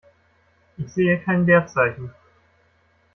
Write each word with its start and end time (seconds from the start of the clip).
Ich 0.77 0.91
sehe 0.91 1.19
kein 1.21 1.45
Leerzeichen. 1.45 2.11